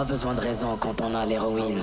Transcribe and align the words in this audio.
Pas 0.00 0.04
besoin 0.04 0.32
de 0.32 0.40
raison 0.40 0.78
quand 0.80 1.02
on 1.02 1.14
a 1.14 1.26
l'héroïne. 1.26 1.82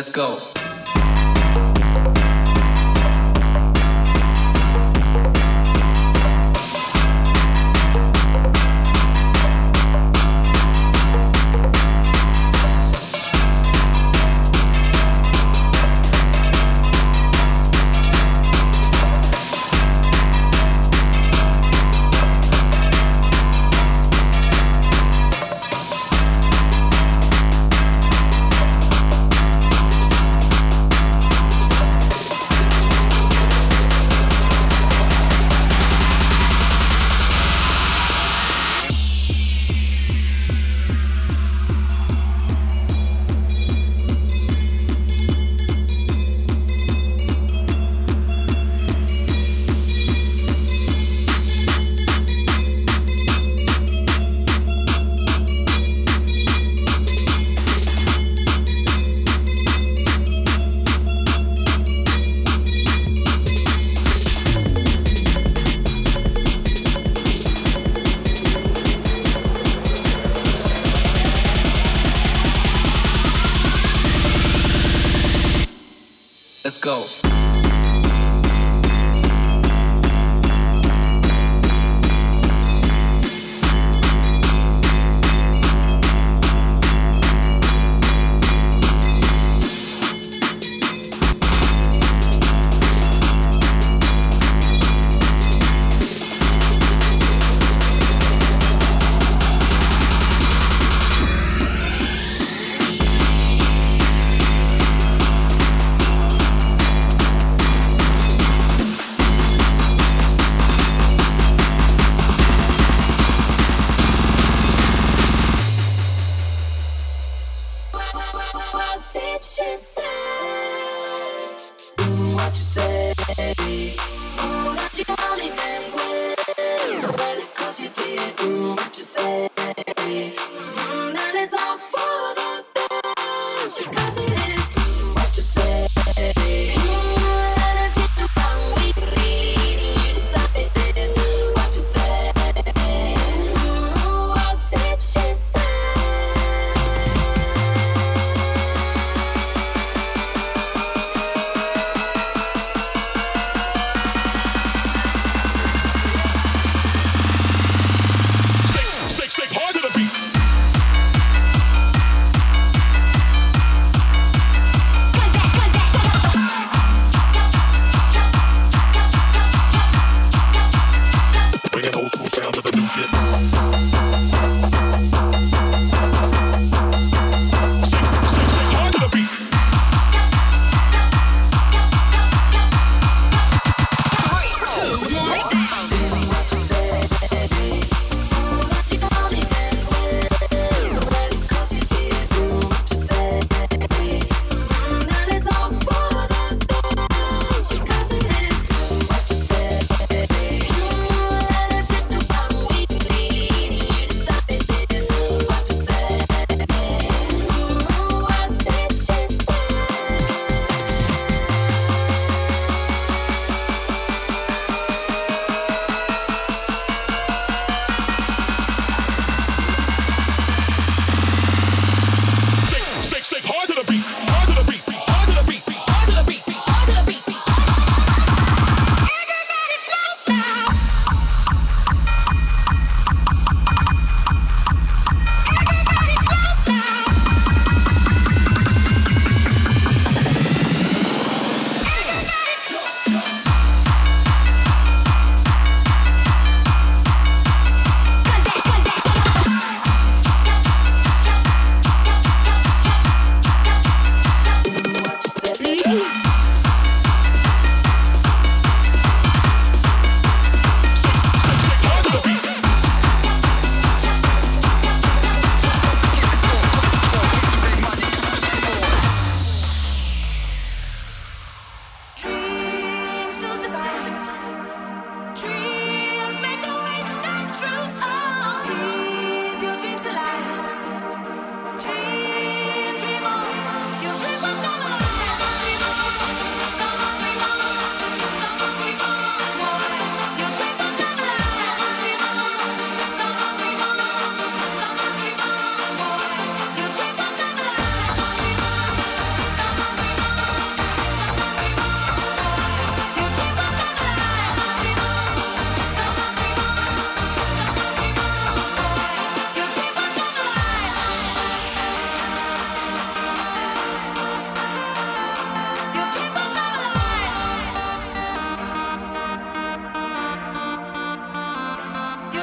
Let's 0.00 0.08
go. 0.08 0.59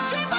Dream 0.09 0.36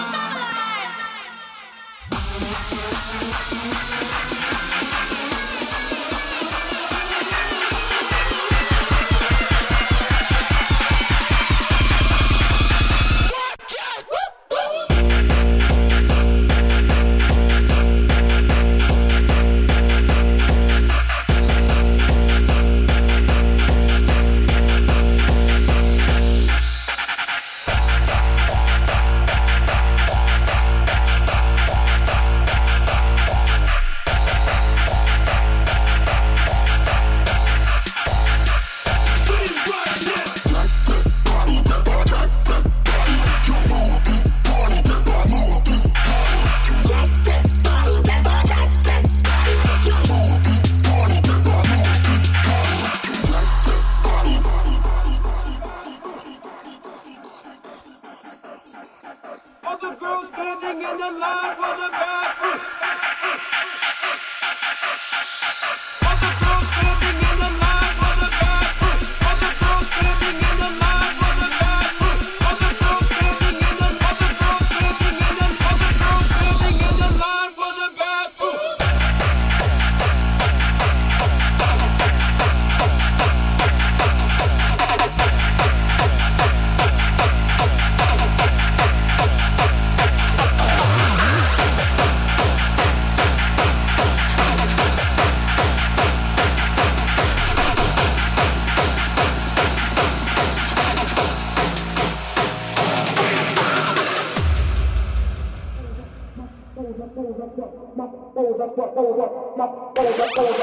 What 110.19 110.27
is 110.27 110.57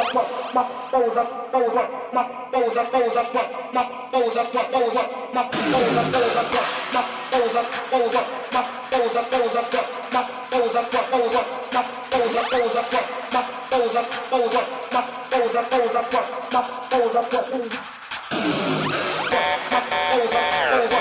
this? 20.31 20.43
What 20.71 20.83
is 20.83 20.91
this? 20.91 20.94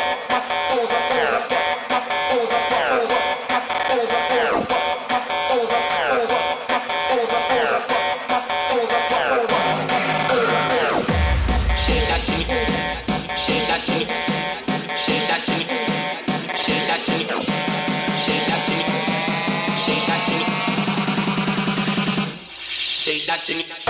that 23.37 23.43
thing. 23.43 23.84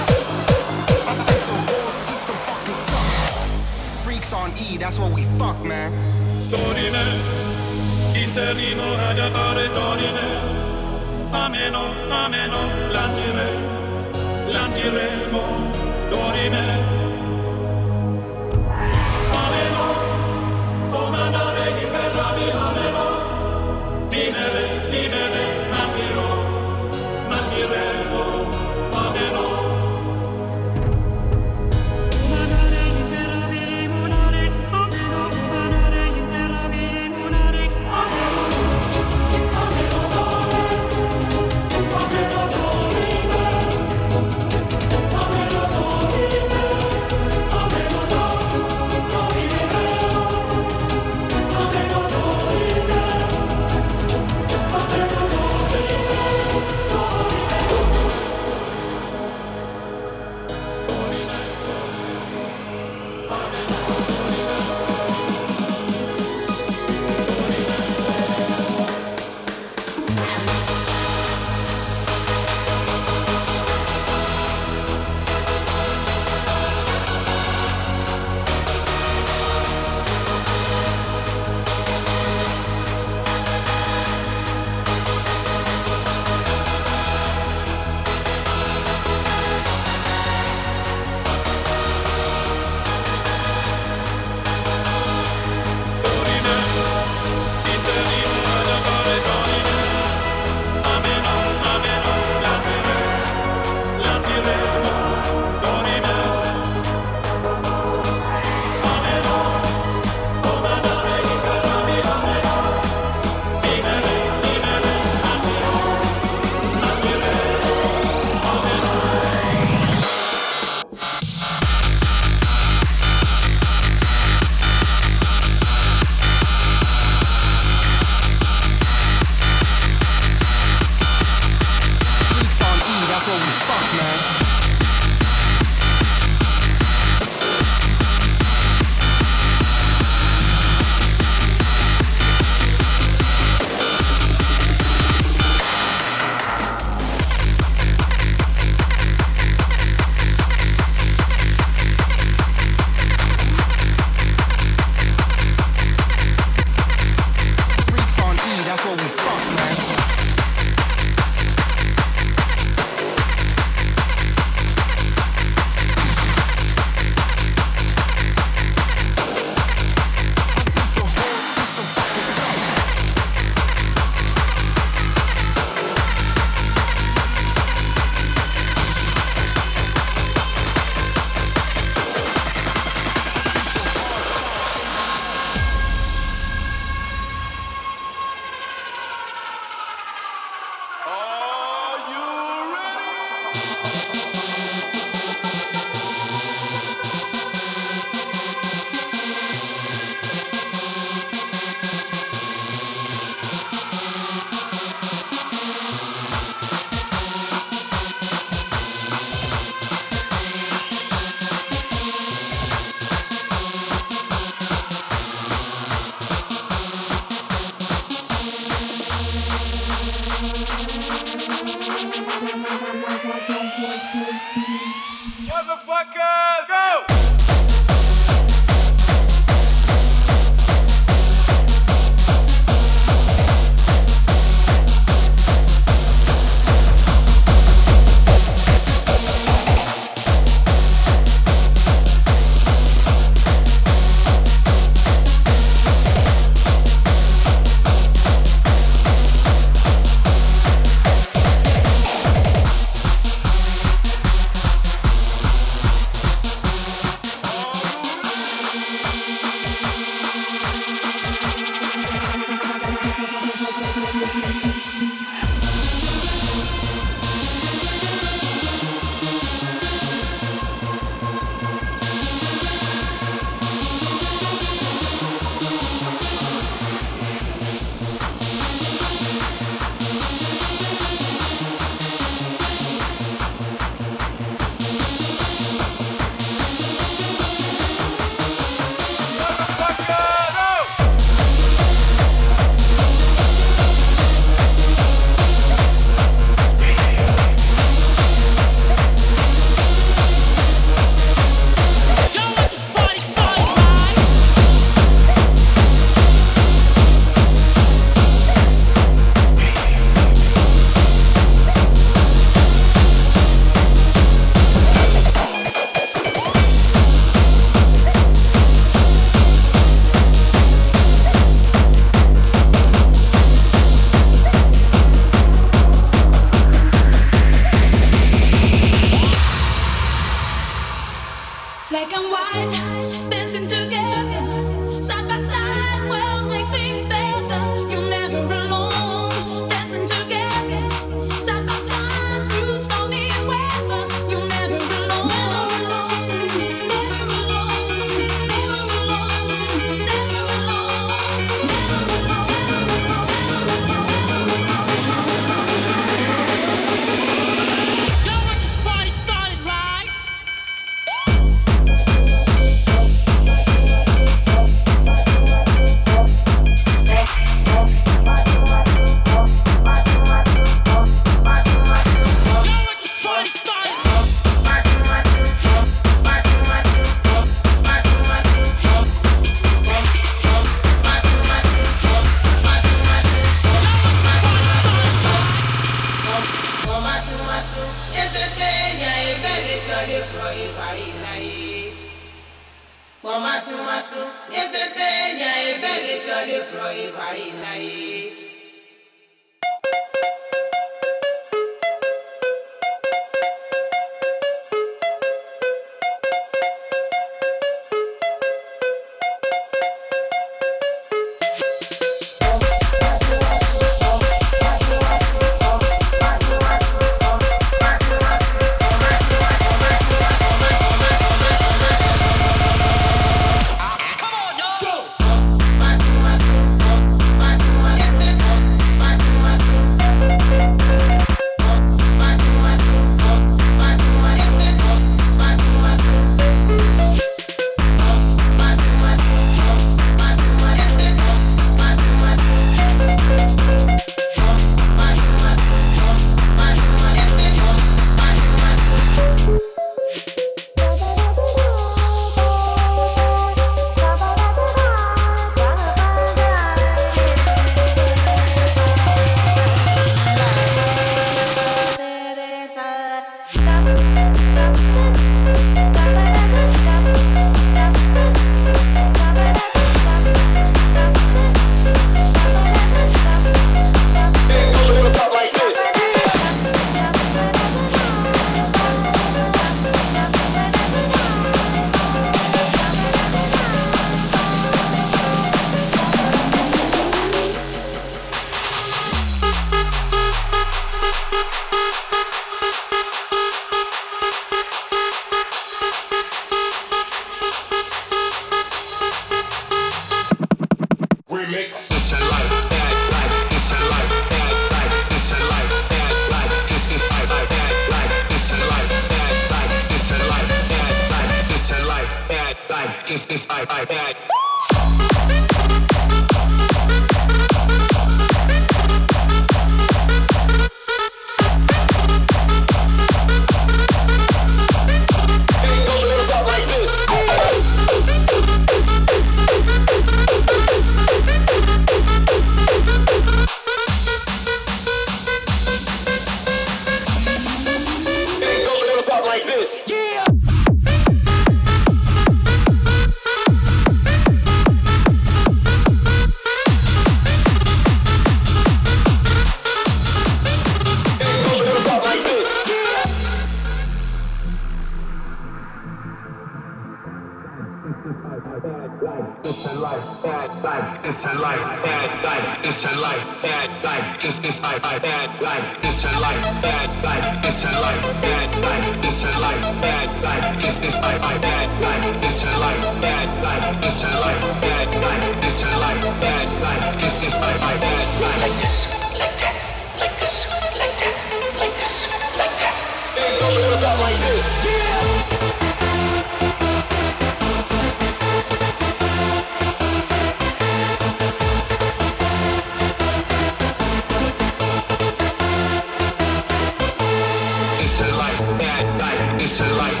It's 598.78 599.60
like 599.60 599.70
life 599.78 600.00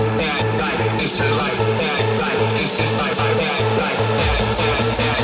like 0.60 0.98
this 0.98 1.18
is 1.20 1.36
like 1.38 1.56
that, 1.78 2.04
like 2.20 2.58
this 2.58 2.78
is 2.78 2.94
like 3.00 3.16
that, 3.16 3.64
like 3.78 3.96
that, 3.96 4.46
that, 4.58 4.98
that. 4.98 5.15